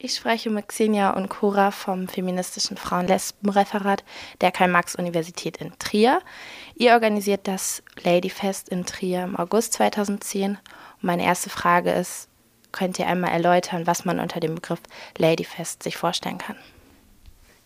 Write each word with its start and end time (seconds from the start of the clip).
Ich 0.00 0.14
spreche 0.14 0.48
mit 0.48 0.68
Xenia 0.68 1.10
und 1.10 1.28
Cora 1.28 1.72
vom 1.72 2.06
feministischen 2.06 2.76
Frauen-Lesben-Referat 2.76 4.04
der 4.40 4.52
Karl-Marx-Universität 4.52 5.56
in 5.56 5.76
Trier. 5.80 6.22
Ihr 6.76 6.92
organisiert 6.92 7.48
das 7.48 7.82
Ladyfest 8.04 8.68
in 8.68 8.86
Trier 8.86 9.24
im 9.24 9.34
August 9.34 9.72
2010. 9.72 10.52
Und 10.52 10.58
meine 11.00 11.24
erste 11.24 11.50
Frage 11.50 11.90
ist, 11.90 12.28
könnt 12.70 13.00
ihr 13.00 13.08
einmal 13.08 13.32
erläutern, 13.32 13.88
was 13.88 14.04
man 14.04 14.20
unter 14.20 14.38
dem 14.38 14.54
Begriff 14.54 14.78
Ladyfest 15.16 15.82
sich 15.82 15.96
vorstellen 15.96 16.38
kann? 16.38 16.56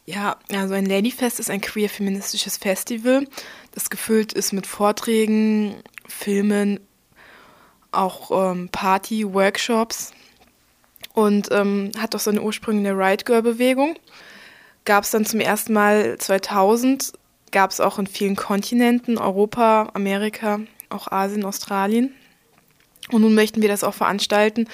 Ja, 0.06 0.38
also 0.50 0.72
ein 0.72 0.86
Ladyfest 0.86 1.38
ist 1.38 1.50
ein 1.50 1.60
queer-feministisches 1.60 2.56
Festival, 2.56 3.28
das 3.72 3.90
gefüllt 3.90 4.32
ist 4.32 4.54
mit 4.54 4.66
Vorträgen, 4.66 5.82
Filmen, 6.08 6.80
auch 7.90 8.30
ähm, 8.30 8.70
Party, 8.70 9.34
Workshops 9.34 10.12
und 11.14 11.48
ähm, 11.50 11.90
hat 11.98 12.14
auch 12.14 12.20
seine 12.20 12.42
Ursprünge 12.42 12.78
in 12.78 12.84
der 12.84 12.96
Right 12.96 13.24
Girl 13.24 13.42
Bewegung. 13.42 13.96
Gab 14.84 15.04
es 15.04 15.10
dann 15.10 15.24
zum 15.24 15.40
ersten 15.40 15.72
Mal 15.72 16.18
2000, 16.18 17.12
gab 17.52 17.70
es 17.70 17.80
auch 17.80 17.98
in 17.98 18.06
vielen 18.06 18.36
Kontinenten, 18.36 19.18
Europa, 19.18 19.90
Amerika, 19.94 20.60
auch 20.88 21.10
Asien, 21.10 21.44
Australien. 21.44 22.14
Und 23.10 23.22
nun 23.22 23.34
möchten 23.34 23.62
wir 23.62 23.68
das 23.68 23.84
auch 23.84 23.94
veranstalten, 23.94 24.68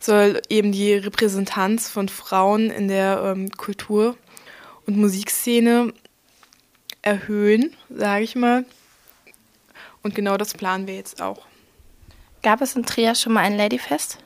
soll 0.00 0.40
eben 0.48 0.72
die 0.72 0.94
Repräsentanz 0.94 1.88
von 1.88 2.08
Frauen 2.08 2.70
in 2.70 2.88
der 2.88 3.22
ähm, 3.24 3.50
Kultur- 3.52 4.16
und 4.86 4.96
Musikszene 4.96 5.92
erhöhen, 7.02 7.74
sage 7.90 8.24
ich 8.24 8.34
mal. 8.34 8.64
Und 10.02 10.14
genau 10.14 10.36
das 10.36 10.54
planen 10.54 10.86
wir 10.86 10.96
jetzt 10.96 11.22
auch. 11.22 11.46
Gab 12.42 12.60
es 12.60 12.74
in 12.74 12.84
Trier 12.84 13.14
schon 13.14 13.32
mal 13.32 13.40
ein 13.40 13.56
Ladyfest? 13.56 14.18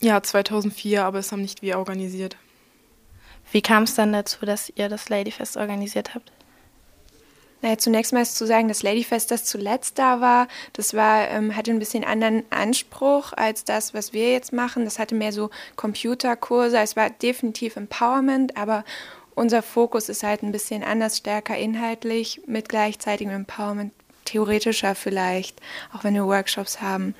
Ja, 0.00 0.22
2004, 0.22 1.04
aber 1.04 1.18
es 1.18 1.32
haben 1.32 1.42
nicht 1.42 1.62
wir 1.62 1.78
organisiert. 1.78 2.36
Wie 3.50 3.62
kam 3.62 3.84
es 3.84 3.94
dann 3.94 4.12
dazu, 4.12 4.44
dass 4.44 4.72
ihr 4.74 4.88
das 4.88 5.08
Ladyfest 5.08 5.56
organisiert 5.56 6.14
habt? 6.14 6.32
Naja, 7.62 7.78
zunächst 7.78 8.12
mal 8.12 8.20
ist 8.20 8.36
zu 8.36 8.46
sagen, 8.46 8.68
das 8.68 8.82
Ladyfest, 8.82 9.30
das 9.30 9.44
zuletzt 9.44 9.98
da 9.98 10.20
war, 10.20 10.46
das 10.74 10.92
war, 10.94 11.28
ähm, 11.30 11.56
hatte 11.56 11.70
ein 11.70 11.78
bisschen 11.78 12.04
anderen 12.04 12.44
Anspruch 12.50 13.32
als 13.32 13.64
das, 13.64 13.94
was 13.94 14.12
wir 14.12 14.30
jetzt 14.30 14.52
machen. 14.52 14.84
Das 14.84 14.98
hatte 14.98 15.14
mehr 15.14 15.32
so 15.32 15.50
Computerkurse. 15.74 16.78
Es 16.78 16.96
war 16.96 17.08
definitiv 17.08 17.76
Empowerment, 17.76 18.56
aber 18.56 18.84
unser 19.34 19.62
Fokus 19.62 20.08
ist 20.08 20.22
halt 20.22 20.42
ein 20.42 20.52
bisschen 20.52 20.84
anders, 20.84 21.16
stärker 21.16 21.56
inhaltlich, 21.56 22.42
mit 22.46 22.68
gleichzeitigem 22.68 23.32
Empowerment, 23.32 23.92
theoretischer 24.26 24.94
vielleicht, 24.94 25.60
auch 25.92 26.04
wenn 26.04 26.14
wir 26.14 26.26
Workshops 26.26 26.82
haben. 26.82 27.14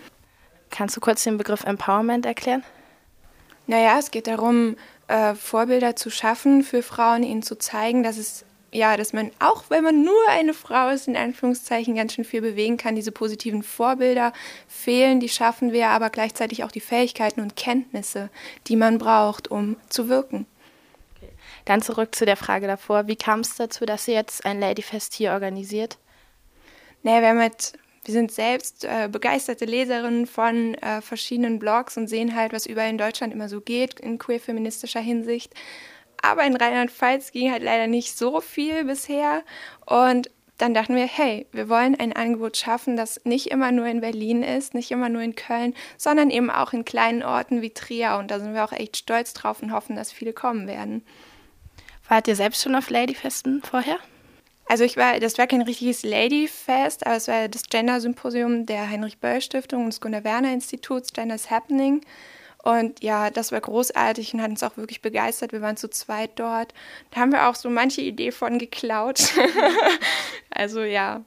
Kannst 0.70 0.96
du 0.96 1.00
kurz 1.00 1.24
den 1.24 1.38
Begriff 1.38 1.64
Empowerment 1.64 2.26
erklären? 2.26 2.62
Naja, 3.66 3.98
es 3.98 4.10
geht 4.10 4.26
darum, 4.26 4.76
äh, 5.08 5.34
Vorbilder 5.34 5.96
zu 5.96 6.10
schaffen 6.10 6.62
für 6.62 6.82
Frauen, 6.82 7.22
ihnen 7.22 7.42
zu 7.42 7.56
zeigen, 7.58 8.02
dass 8.02 8.16
es 8.16 8.44
ja, 8.72 8.96
dass 8.96 9.12
man 9.12 9.30
auch, 9.38 9.64
wenn 9.70 9.82
man 9.82 10.02
nur 10.02 10.28
eine 10.28 10.52
Frau 10.52 10.90
ist, 10.90 11.08
in 11.08 11.16
Anführungszeichen 11.16 11.94
ganz 11.94 12.12
schön 12.12 12.24
viel 12.24 12.42
bewegen 12.42 12.76
kann. 12.76 12.94
Diese 12.94 13.12
positiven 13.12 13.62
Vorbilder 13.62 14.32
fehlen, 14.68 15.18
die 15.18 15.28
schaffen 15.28 15.72
wir, 15.72 15.88
aber 15.88 16.10
gleichzeitig 16.10 16.62
auch 16.62 16.70
die 16.70 16.80
Fähigkeiten 16.80 17.40
und 17.40 17.56
Kenntnisse, 17.56 18.28
die 18.66 18.76
man 18.76 18.98
braucht, 18.98 19.48
um 19.48 19.76
zu 19.88 20.08
wirken. 20.08 20.46
Okay. 21.16 21.30
Dann 21.64 21.80
zurück 21.80 22.14
zu 22.14 22.26
der 22.26 22.36
Frage 22.36 22.66
davor. 22.66 23.06
Wie 23.06 23.16
kam 23.16 23.40
es 23.40 23.56
dazu, 23.56 23.86
dass 23.86 24.08
ihr 24.08 24.14
jetzt 24.14 24.44
ein 24.44 24.60
Ladyfest 24.60 25.14
hier 25.14 25.32
organisiert? 25.32 25.96
Naja, 27.02 27.22
wir 27.22 27.28
haben 27.28 27.40
halt 27.40 27.72
wir 28.06 28.12
sind 28.12 28.30
selbst 28.30 28.84
äh, 28.84 29.08
begeisterte 29.10 29.64
Leserinnen 29.64 30.26
von 30.26 30.74
äh, 30.74 31.00
verschiedenen 31.00 31.58
Blogs 31.58 31.96
und 31.96 32.06
sehen 32.06 32.36
halt, 32.36 32.52
was 32.52 32.66
überall 32.66 32.90
in 32.90 32.98
Deutschland 32.98 33.32
immer 33.32 33.48
so 33.48 33.60
geht 33.60 33.98
in 33.98 34.18
queer-feministischer 34.18 35.00
Hinsicht. 35.00 35.52
Aber 36.22 36.44
in 36.44 36.54
Rheinland-Pfalz 36.54 37.32
ging 37.32 37.50
halt 37.50 37.64
leider 37.64 37.88
nicht 37.88 38.16
so 38.16 38.40
viel 38.40 38.84
bisher. 38.84 39.42
Und 39.86 40.30
dann 40.58 40.72
dachten 40.72 40.94
wir, 40.94 41.06
hey, 41.06 41.46
wir 41.50 41.68
wollen 41.68 41.98
ein 41.98 42.12
Angebot 42.12 42.56
schaffen, 42.56 42.96
das 42.96 43.20
nicht 43.24 43.48
immer 43.48 43.72
nur 43.72 43.86
in 43.86 44.00
Berlin 44.00 44.44
ist, 44.44 44.72
nicht 44.72 44.92
immer 44.92 45.08
nur 45.08 45.22
in 45.22 45.34
Köln, 45.34 45.74
sondern 45.98 46.30
eben 46.30 46.48
auch 46.48 46.72
in 46.72 46.84
kleinen 46.84 47.24
Orten 47.24 47.60
wie 47.60 47.70
Trier. 47.70 48.18
Und 48.18 48.30
da 48.30 48.38
sind 48.38 48.54
wir 48.54 48.64
auch 48.64 48.72
echt 48.72 48.96
stolz 48.96 49.34
drauf 49.34 49.62
und 49.62 49.72
hoffen, 49.72 49.96
dass 49.96 50.12
viele 50.12 50.32
kommen 50.32 50.68
werden. 50.68 51.04
Wart 52.08 52.28
ihr 52.28 52.36
selbst 52.36 52.62
schon 52.62 52.76
auf 52.76 52.88
Ladyfesten 52.88 53.62
vorher? 53.62 53.98
Also 54.68 54.82
ich 54.82 54.96
war, 54.96 55.20
das 55.20 55.38
war 55.38 55.46
kein 55.46 55.62
richtiges 55.62 56.02
Ladyfest, 56.02 57.06
aber 57.06 57.16
es 57.16 57.28
war 57.28 57.48
das 57.48 57.64
Gender-Symposium 57.64 58.66
der 58.66 58.90
Heinrich-Böll-Stiftung 58.90 59.84
und 59.84 59.90
des 59.90 60.00
Gunnar-Werner-Instituts, 60.00 61.12
Gender's 61.12 61.50
Happening. 61.50 62.00
Und 62.64 63.00
ja, 63.00 63.30
das 63.30 63.52
war 63.52 63.60
großartig 63.60 64.34
und 64.34 64.42
hat 64.42 64.50
uns 64.50 64.64
auch 64.64 64.76
wirklich 64.76 65.00
begeistert. 65.00 65.52
Wir 65.52 65.62
waren 65.62 65.76
zu 65.76 65.88
zweit 65.88 66.32
dort. 66.34 66.74
Da 67.12 67.20
haben 67.20 67.30
wir 67.30 67.48
auch 67.48 67.54
so 67.54 67.70
manche 67.70 68.00
Idee 68.00 68.32
von 68.32 68.58
geklaut. 68.58 69.20
also 70.50 70.82
ja. 70.82 71.22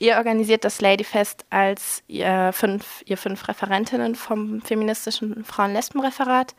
Ihr 0.00 0.16
organisiert 0.16 0.64
das 0.64 0.80
Ladyfest 0.80 1.44
als 1.50 2.02
ihr 2.08 2.50
fünf, 2.52 3.04
ihr 3.06 3.16
fünf 3.16 3.46
Referentinnen 3.46 4.16
vom 4.16 4.60
feministischen 4.62 5.44
Frauen-Lesben-Referat. 5.44 6.56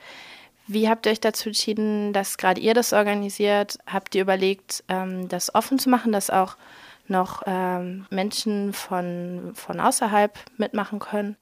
Wie 0.67 0.89
habt 0.89 1.05
ihr 1.05 1.11
euch 1.11 1.19
dazu 1.19 1.49
entschieden, 1.49 2.11
dass 2.11 2.37
gerade 2.37 2.59
ihr 2.59 2.73
das 2.73 2.91
organisiert? 2.91 3.77
Habt 3.85 4.15
ihr 4.15 4.21
überlegt, 4.21 4.83
ähm, 4.87 5.27
das 5.27 5.53
offen 5.53 5.77
zu 5.77 5.89
machen, 5.89 6.11
dass 6.11 6.29
auch 6.29 6.57
noch 7.07 7.43
ähm, 7.45 8.07
Menschen 8.09 8.73
von, 8.73 9.51
von 9.53 9.79
außerhalb 9.79 10.37
mitmachen 10.57 10.99
können? 10.99 11.37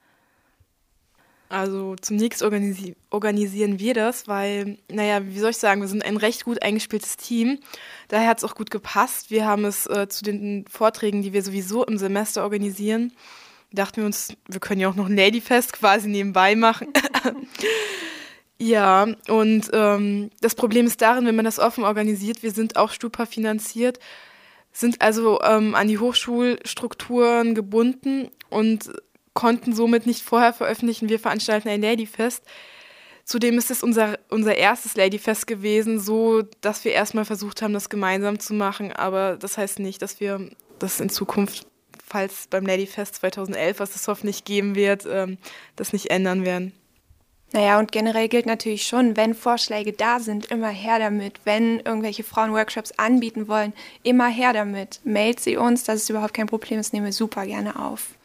Also 1.47 1.95
zunächst 2.01 2.41
organisi 2.41 2.95
organisieren 3.11 3.77
wir 3.77 3.93
das, 3.93 4.27
weil, 4.27 4.79
naja, 4.91 5.23
wie 5.23 5.39
soll 5.39 5.51
ich 5.51 5.57
sagen, 5.57 5.81
wir 5.81 5.87
sind 5.87 6.03
ein 6.03 6.17
recht 6.17 6.45
gut 6.45 6.63
eingespieltes 6.63 7.15
Team. 7.15 7.59
Daher 8.07 8.27
hat 8.27 8.39
es 8.39 8.43
auch 8.43 8.55
gut 8.55 8.71
gepasst. 8.71 9.29
Wir 9.29 9.45
haben 9.45 9.63
es 9.63 9.85
äh, 9.85 10.09
zu 10.09 10.23
den 10.23 10.65
Vorträgen, 10.67 11.21
die 11.21 11.31
wir 11.31 11.43
sowieso 11.43 11.85
im 11.85 11.97
Semester 11.97 12.41
organisieren, 12.43 13.13
dachten 13.71 13.97
wir 13.97 14.05
uns, 14.05 14.35
wir 14.47 14.59
können 14.59 14.81
ja 14.81 14.89
auch 14.89 14.95
noch 14.95 15.07
ein 15.07 15.15
Ladyfest 15.15 15.73
quasi 15.73 16.09
nebenbei 16.09 16.55
machen. 16.55 16.87
Ja, 18.59 19.07
und 19.27 19.69
ähm, 19.73 20.29
das 20.41 20.55
Problem 20.55 20.85
ist 20.85 21.01
darin, 21.01 21.25
wenn 21.25 21.35
man 21.35 21.45
das 21.45 21.59
offen 21.59 21.83
organisiert, 21.83 22.43
wir 22.43 22.51
sind 22.51 22.77
auch 22.77 22.91
Stupa 22.91 23.25
finanziert, 23.25 23.99
sind 24.71 25.01
also 25.01 25.41
ähm, 25.41 25.75
an 25.75 25.87
die 25.87 25.99
Hochschulstrukturen 25.99 27.55
gebunden 27.55 28.29
und 28.49 28.91
konnten 29.33 29.73
somit 29.73 30.05
nicht 30.05 30.21
vorher 30.21 30.53
veröffentlichen, 30.53 31.09
wir 31.09 31.19
veranstalten 31.19 31.69
ein 31.69 31.81
Ladyfest. 31.81 32.43
Zudem 33.25 33.57
ist 33.57 33.71
es 33.71 33.83
unser, 33.83 34.19
unser 34.29 34.55
erstes 34.55 34.95
Ladyfest 34.95 35.47
gewesen, 35.47 35.99
so 35.99 36.41
dass 36.61 36.83
wir 36.83 36.91
erstmal 36.91 37.25
versucht 37.25 37.61
haben, 37.61 37.73
das 37.73 37.89
gemeinsam 37.89 38.39
zu 38.39 38.53
machen. 38.53 38.91
Aber 38.91 39.37
das 39.37 39.57
heißt 39.57 39.79
nicht, 39.79 40.01
dass 40.01 40.19
wir 40.19 40.49
das 40.79 40.99
in 40.99 41.09
Zukunft, 41.09 41.65
falls 42.05 42.47
beim 42.49 42.65
Ladyfest 42.65 43.15
2011, 43.15 43.79
was 43.79 43.95
es 43.95 44.07
hoffentlich 44.07 44.43
geben 44.43 44.75
wird, 44.75 45.07
ähm, 45.09 45.37
das 45.75 45.93
nicht 45.93 46.11
ändern 46.11 46.45
werden. 46.45 46.73
Naja, 47.53 47.77
und 47.77 47.91
generell 47.91 48.27
gilt 48.29 48.47
natürlich 48.47 48.87
schon, 48.87 49.15
wenn 49.15 49.35
Vorschläge 49.35 49.93
da 49.93 50.19
sind, 50.19 50.47
immer 50.47 50.69
her 50.69 50.97
damit. 50.97 51.39
Wenn 51.43 51.79
irgendwelche 51.81 52.23
Frauen 52.23 52.51
Workshops 52.51 52.91
anbieten 52.97 53.47
wollen, 53.47 53.73
immer 54.01 54.27
her 54.27 54.53
damit. 54.53 54.99
Mailt 55.03 55.39
sie 55.39 55.55
uns, 55.55 55.83
das 55.83 56.01
ist 56.01 56.09
überhaupt 56.09 56.33
kein 56.33 56.47
Problem, 56.47 56.79
das 56.79 56.93
nehmen 56.93 57.05
wir 57.05 57.13
super 57.13 57.45
gerne 57.45 57.79
auf. 57.79 58.15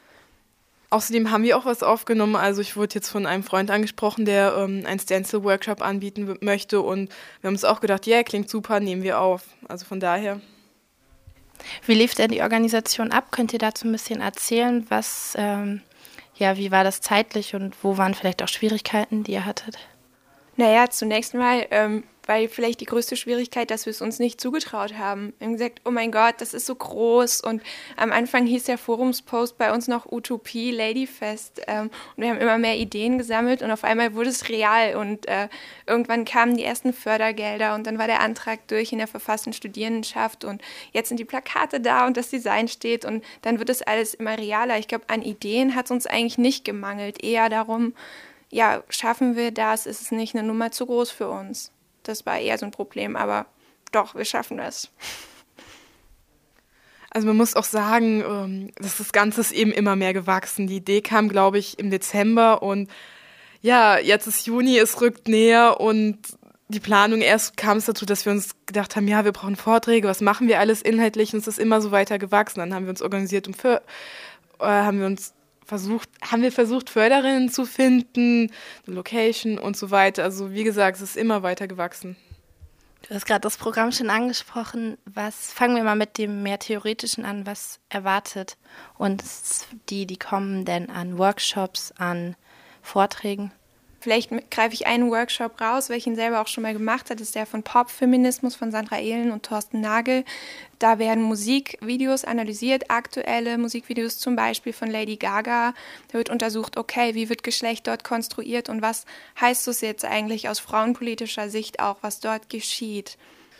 Außerdem 0.91 1.31
haben 1.31 1.43
wir 1.43 1.59
auch 1.59 1.67
was 1.67 1.83
aufgenommen. 1.83 2.37
Also 2.37 2.63
ich 2.63 2.75
wurde 2.75 2.95
jetzt 2.95 3.11
von 3.11 3.27
einem 3.27 3.43
Freund 3.43 3.71
angesprochen, 3.71 4.25
der 4.25 4.55
ähm, 4.57 4.85
einen 4.87 4.99
Stencil-Workshop 4.99 5.83
anbieten 5.83 6.39
möchte. 6.41 6.81
Und 6.81 7.11
wir 7.43 7.49
haben 7.49 7.55
uns 7.55 7.65
auch 7.65 7.81
gedacht, 7.81 8.07
ja, 8.07 8.17
yeah, 8.17 8.23
klingt 8.23 8.49
super, 8.49 8.81
nehmen 8.81 9.03
wir 9.03 9.21
auf. 9.21 9.43
Also 9.69 9.85
von 9.85 10.01
daher. 10.01 10.41
Wie 11.85 11.93
lief 11.93 12.15
denn 12.15 12.31
die 12.31 12.41
Organisation 12.41 13.13
ab? 13.13 13.31
Könnt 13.31 13.53
ihr 13.53 13.59
dazu 13.59 13.87
ein 13.87 13.93
bisschen 13.93 14.23
erzählen, 14.23 14.87
was 14.89 15.35
ähm, 15.37 15.83
ja, 16.39 16.57
wie 16.57 16.71
war 16.71 16.85
das 16.85 17.01
zeitlich 17.01 17.55
und 17.55 17.75
wo 17.83 17.99
waren 17.99 18.15
vielleicht 18.15 18.43
auch 18.43 18.49
Schwierigkeiten, 18.49 19.25
die 19.25 19.33
ihr 19.33 19.45
hattet? 19.45 19.79
Naja, 20.57 20.89
zunächst 20.91 21.35
mal 21.35 21.67
ähm, 21.71 22.05
war 22.29 22.39
vielleicht 22.49 22.81
die 22.81 22.85
größte 22.85 23.17
Schwierigkeit, 23.17 23.71
dass 23.71 23.87
wir 23.87 23.91
es 23.91 24.03
uns 24.03 24.19
nicht 24.19 24.41
zugetraut 24.41 24.99
haben. 24.99 25.33
Wir 25.39 25.47
haben 25.47 25.55
gesagt, 25.55 25.81
oh 25.87 25.91
mein 25.91 26.13
Gott, 26.13 26.35
das 26.39 26.53
ist 26.53 26.67
so 26.67 26.75
groß. 26.75 27.41
Und 27.41 27.63
am 27.97 28.13
Anfang 28.13 28.47
hieß 28.47 28.65
der 28.65 28.77
Forumspost 28.77 29.57
bei 29.57 29.73
uns 29.73 29.89
noch 29.89 30.05
Utopie 30.13 30.71
Ladyfest. 30.71 31.63
Ähm, 31.67 31.91
und 32.17 32.23
wir 32.23 32.29
haben 32.29 32.39
immer 32.39 32.59
mehr 32.59 32.77
Ideen 32.77 33.17
gesammelt 33.17 33.63
und 33.63 33.71
auf 33.71 33.83
einmal 33.83 34.15
wurde 34.15 34.29
es 34.29 34.51
real. 34.51 34.97
Und 34.97 35.27
äh, 35.27 35.49
irgendwann 35.87 36.27
kamen 36.27 36.57
die 36.59 36.65
ersten 36.65 36.93
Fördergelder 36.93 37.75
und 37.75 37.87
dann 37.87 37.99
war 37.99 38.07
der 38.07 38.21
Antrag 38.21 38.69
durch 38.69 38.93
in 38.93 38.99
der 38.99 39.09
verfassten 39.09 39.55
Studierendenschaft 39.55 40.45
und 40.45 40.61
jetzt 40.93 41.09
sind 41.09 41.19
die 41.19 41.25
Plakate 41.25 41.81
da 41.81 42.07
und 42.07 42.19
das 42.19 42.29
Design 42.29 42.69
steht 42.69 43.07
und 43.07 43.25
dann 43.43 43.59
wird 43.59 43.71
es 43.71 43.81
alles 43.81 44.13
immer 44.13 44.37
realer. 44.37 44.79
Ich 44.79 44.89
glaube, 44.89 45.05
an 45.09 45.23
Ideen 45.23 45.75
hat 45.75 45.87
es 45.87 45.91
uns 45.91 46.07
eigentlich 46.07 46.37
nicht 46.37 46.65
gemangelt. 46.67 47.25
Eher 47.25 47.49
darum, 47.49 47.95
ja, 48.51 48.83
schaffen 48.91 49.35
wir 49.35 49.51
das? 49.51 49.87
Ist 49.87 50.03
es 50.03 50.11
nicht 50.11 50.35
eine 50.35 50.47
Nummer 50.47 50.71
zu 50.71 50.85
groß 50.85 51.11
für 51.11 51.31
uns? 51.31 51.73
Das 52.09 52.25
war 52.25 52.39
eher 52.39 52.57
so 52.57 52.65
ein 52.65 52.73
Problem, 52.73 53.17
aber 53.17 53.47
doch, 53.93 54.15
wir 54.15 54.25
schaffen 54.25 54.57
das. 54.57 54.91
Also 57.11 57.27
man 57.27 57.37
muss 57.37 57.57
auch 57.57 57.65
sagen, 57.65 58.23
ähm, 58.23 58.71
dass 58.77 58.99
das 58.99 59.13
Ganze 59.13 59.41
ist 59.41 59.53
eben 59.53 59.73
immer 59.73 59.97
mehr 59.97 60.13
gewachsen. 60.13 60.67
Die 60.67 60.77
Idee 60.77 61.01
kam, 61.01 61.29
glaube 61.29 61.59
ich, 61.59 61.79
im 61.79 61.91
Dezember 61.91 62.63
und 62.63 62.91
ja, 63.61 63.99
jetzt 63.99 64.27
ist 64.27 64.47
Juni, 64.47 64.79
es 64.79 65.01
rückt 65.01 65.29
näher 65.29 65.81
und 65.81 66.19
die 66.69 66.81
Planung 66.81 67.21
erst 67.21 67.57
kam 67.57 67.79
es 67.79 67.87
dazu, 67.87 68.07
dass 68.07 68.25
wir 68.25 68.33
uns 68.33 68.51
gedacht 68.67 68.95
haben, 68.95 69.09
ja, 69.09 69.25
wir 69.25 69.33
brauchen 69.33 69.57
Vorträge, 69.57 70.07
was 70.07 70.21
machen 70.21 70.49
wir 70.49 70.61
alles 70.61 70.83
inhaltlich 70.83 71.33
und 71.33 71.41
es 71.41 71.49
ist 71.49 71.59
immer 71.59 71.81
so 71.81 71.91
weiter 71.91 72.19
gewachsen. 72.19 72.61
Dann 72.61 72.75
haben 72.75 72.85
wir 72.85 72.91
uns 72.91 73.03
organisiert 73.03 73.49
und 73.49 73.57
für, 73.57 73.83
äh, 74.61 74.65
haben 74.65 75.01
wir 75.01 75.07
uns 75.07 75.35
versucht, 75.69 76.09
haben 76.23 76.43
wir 76.43 76.51
versucht, 76.51 76.89
Förderinnen 76.91 77.51
zu 77.51 77.67
finden, 77.67 78.51
eine 78.87 78.97
Location 78.97 79.59
und 79.59 79.77
so 79.77 79.91
weiter. 79.91 80.25
Also 80.25 80.53
wie 80.53 80.65
gesagt, 80.65 80.97
es 80.97 81.03
ist 81.03 81.17
immer 81.17 81.43
weiter 81.43 81.69
gewachsen. 81.69 82.17
Du 83.07 83.15
hast 83.15 83.27
gerade 83.27 83.43
das 83.43 83.59
Programm 83.59 83.93
schon 83.93 84.11
angesprochen. 84.11 84.97
Was 85.05 85.53
fangen 85.53 85.77
wir 85.77 85.85
mal 85.85 85.95
mit 85.95 86.19
dem 86.19 86.43
mehr 86.43 86.59
theoretischen 86.59 87.25
an? 87.25 87.47
Was 87.47 87.81
erwartet 87.91 88.57
uns 88.97 89.67
die, 89.89 90.07
die 90.07 90.19
kommen 90.19 90.65
denn 90.65 90.91
an 90.91 91.19
Workshops, 91.19 91.93
an 91.97 92.35
Vorträgen? 92.83 93.53
Vielleicht 94.01 94.31
greife 94.51 94.75
ich 94.75 94.87
einen 94.87 95.11
Workshop 95.11 95.61
raus, 95.61 95.89
welchen 95.89 96.15
selber 96.15 96.41
auch 96.41 96.47
schon 96.47 96.63
mal 96.63 96.73
gemacht 96.73 97.11
hat. 97.11 97.21
Ist 97.21 97.35
der 97.35 97.47
von 97.47 97.65
Popfeminismus 97.65 98.55
von 98.55 98.71
Sandra 98.71 99.01
Ehlen 99.01 99.33
und 99.33 99.43
Thorsten 99.43 99.81
Nagel. 99.81 100.25
Da 100.79 101.01
werden 101.01 101.25
Musikvideos 101.25 102.25
analysiert, 102.25 102.91
aktuelle 102.91 103.59
Musikvideos 103.59 104.19
zum 104.19 104.37
Beispiel 104.37 104.73
von 104.73 104.89
Lady 104.89 105.17
Gaga. 105.17 105.75
Da 106.09 106.19
wird 106.19 106.31
untersucht, 106.31 106.77
okay, 106.77 107.17
wie 107.17 107.29
wird 107.29 107.43
Geschlecht 107.43 107.89
dort 107.89 108.05
konstruiert 108.05 108.69
und 108.69 108.83
was 108.83 109.05
heißt 109.41 109.67
es 109.67 109.81
jetzt 109.81 110.05
eigentlich 110.05 110.49
aus 110.49 110.61
frauenpolitischer 110.61 111.51
Sicht 111.51 111.81
auch, 111.81 111.97
was 112.03 112.21
dort 112.21 112.49
geschieht. 112.49 113.19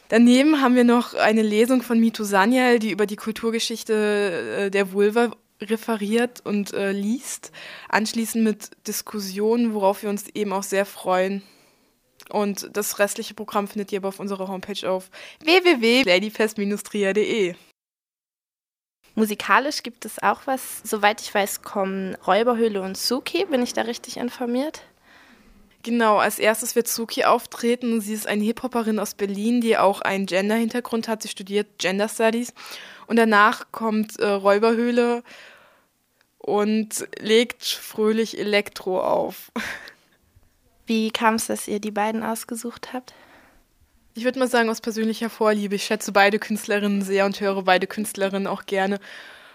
Daneben 0.09 0.63
haben 0.63 0.75
wir 0.75 0.85
noch 0.85 1.15
eine 1.15 1.43
Lesung 1.43 1.83
von 1.83 1.99
Mito 1.99 2.25
Sanyal, 2.25 2.79
die 2.79 2.93
über 2.93 3.07
die 3.07 3.17
Kulturgeschichte 3.17 4.67
äh, 4.67 4.71
der 4.71 4.93
Vulva 4.93 5.33
referiert 5.61 6.41
und 6.45 6.73
äh, 6.73 6.93
liest. 6.93 7.51
Anschließend 7.89 8.45
mit 8.45 8.71
Diskussionen, 8.87 9.75
worauf 9.75 10.03
wir 10.03 10.11
uns 10.11 10.29
eben 10.29 10.53
auch 10.53 10.63
sehr 10.63 10.87
freuen. 10.87 11.43
Und 12.31 12.77
das 12.77 12.99
restliche 12.99 13.35
Programm 13.35 13.69
findet 13.69 13.93
ihr 13.93 13.99
aber 13.99 14.09
auf 14.09 14.19
unserer 14.21 14.49
Homepage 14.49 14.91
auf 14.91 15.11
www.ladyfest-tria.de. 15.45 17.55
Musikalisch 19.15 19.83
gibt 19.83 20.05
es 20.05 20.23
auch 20.23 20.43
was. 20.47 20.83
Soweit 20.85 21.21
ich 21.21 21.35
weiß, 21.35 21.63
kommen 21.63 22.15
Räuberhöhle 22.27 22.83
und 22.83 22.97
Suki. 22.97 23.45
Bin 23.47 23.63
ich 23.63 23.73
da 23.73 23.83
richtig 23.83 24.17
informiert? 24.17 24.83
Genau, 25.89 26.19
als 26.19 26.39
erstes 26.39 26.77
wird 26.77 26.87
Suki 26.87 27.25
auftreten. 27.25 28.03
Sie 28.03 28.13
ist 28.13 28.27
eine 28.27 28.45
Hip-Hopperin 28.45 28.99
aus 28.99 29.15
Berlin, 29.15 29.63
die 29.63 29.79
auch 29.79 30.03
einen 30.03 30.27
Gender-Hintergrund 30.27 31.09
hat. 31.09 31.23
Sie 31.23 31.29
studiert 31.29 31.79
Gender 31.79 32.11
Studies. 32.11 32.53
Und 33.07 33.17
danach 33.17 33.73
kommt 33.73 34.19
äh, 34.19 34.27
Räuberhöhle 34.27 35.23
und 36.37 37.09
legt 37.21 37.65
fröhlich 37.65 38.39
Elektro 38.39 39.01
auf. 39.01 39.51
Wie 40.87 41.11
kam 41.11 41.37
es, 41.37 41.47
dass 41.47 41.67
ihr 41.67 41.81
die 41.81 41.91
beiden 41.91 42.23
ausgesucht 42.23 42.93
habt? 42.93 43.15
Ich 44.13 44.25
würde 44.25 44.41
mal 44.41 44.49
sagen, 44.49 44.69
aus 44.69 44.83
persönlicher 44.83 45.31
Vorliebe. 45.31 45.77
Ich 45.77 45.85
schätze 45.85 46.13
beide 46.13 46.39
Künstlerinnen 46.39 47.01
sehr 47.01 47.25
und 47.25 47.41
höre 47.41 47.63
beide 47.63 47.87
Künstlerinnen 47.87 48.47
auch 48.47 48.67
gerne. 48.67 49.01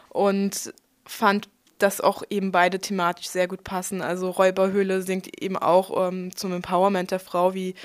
Und 0.09 0.73
fand, 1.05 1.47
dass 1.83 2.01
auch 2.01 2.23
eben 2.29 2.51
beide 2.51 2.79
thematisch 2.79 3.27
sehr 3.27 3.47
gut 3.47 3.63
passen. 3.63 4.01
Also 4.01 4.29
Räuberhöhle 4.29 5.01
singt 5.01 5.41
eben 5.41 5.57
auch 5.57 6.07
ähm, 6.07 6.35
zum 6.35 6.53
Empowerment 6.53 7.11
der 7.11 7.19
Frau, 7.19 7.53
wie 7.53 7.75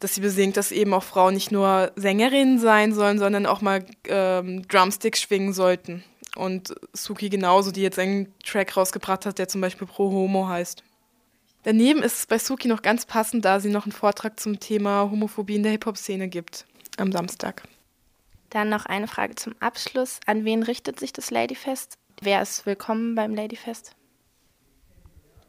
dass 0.00 0.14
sie 0.14 0.20
besingt, 0.20 0.56
dass 0.56 0.70
eben 0.70 0.94
auch 0.94 1.02
Frauen 1.02 1.34
nicht 1.34 1.50
nur 1.50 1.90
Sängerinnen 1.96 2.60
sein 2.60 2.94
sollen, 2.94 3.18
sondern 3.18 3.46
auch 3.46 3.60
mal 3.60 3.84
ähm, 4.04 4.66
Drumsticks 4.68 5.20
schwingen 5.20 5.52
sollten. 5.52 6.04
Und 6.36 6.72
Suki 6.92 7.28
genauso, 7.28 7.72
die 7.72 7.82
jetzt 7.82 7.98
einen 7.98 8.32
Track 8.44 8.76
rausgebracht 8.76 9.26
hat, 9.26 9.38
der 9.38 9.48
zum 9.48 9.60
Beispiel 9.60 9.88
Pro 9.88 10.12
Homo 10.12 10.46
heißt. 10.46 10.84
Daneben 11.64 12.02
ist 12.02 12.18
es 12.18 12.26
bei 12.26 12.38
Suki 12.38 12.68
noch 12.68 12.82
ganz 12.82 13.06
passend, 13.06 13.44
da 13.44 13.58
sie 13.58 13.70
noch 13.70 13.86
einen 13.86 13.92
Vortrag 13.92 14.38
zum 14.38 14.60
Thema 14.60 15.10
Homophobie 15.10 15.56
in 15.56 15.64
der 15.64 15.72
Hip-Hop-Szene 15.72 16.28
gibt 16.28 16.64
am 16.96 17.10
Samstag. 17.10 17.64
Dann 18.50 18.68
noch 18.68 18.86
eine 18.86 19.08
Frage 19.08 19.34
zum 19.34 19.56
Abschluss. 19.58 20.20
An 20.26 20.44
wen 20.44 20.62
richtet 20.62 21.00
sich 21.00 21.12
das 21.12 21.32
Ladyfest? 21.32 21.98
Wer 22.20 22.42
ist 22.42 22.66
willkommen 22.66 23.14
beim 23.14 23.34
Ladyfest? 23.34 23.94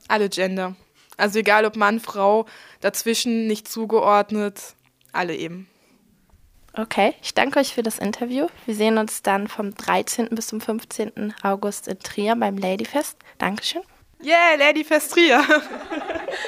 Alle 0.08 0.30
Gender. 0.30 0.76
Also 1.18 1.40
egal 1.40 1.66
ob 1.66 1.76
Mann, 1.76 2.00
Frau, 2.00 2.46
dazwischen 2.80 3.48
nicht 3.48 3.68
zugeordnet, 3.68 4.76
alle 5.12 5.36
eben. 5.36 5.68
Okay, 6.78 7.16
ich 7.24 7.34
danke 7.34 7.60
euch 7.60 7.74
für 7.74 7.82
das 7.82 7.98
Interview. 7.98 8.48
Wir 8.68 8.76
sehen 8.76 9.00
uns 9.00 9.24
dann 9.24 9.48
vom 9.48 9.74
13. 9.74 10.30
bis 10.30 10.48
zum 10.48 10.62
15. 10.62 11.34
August 11.42 11.88
in 11.88 11.98
Trier 12.00 12.36
beim 12.36 12.58
Ladyfest. 12.58 13.18
Dankeschön. 13.40 13.82
Yeah, 14.24 14.56
Ladyfest 14.58 15.14
Trier. 15.14 15.44